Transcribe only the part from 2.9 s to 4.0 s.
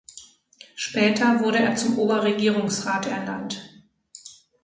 ernannt.